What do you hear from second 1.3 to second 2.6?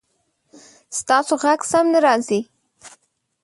غږ سم نه راځي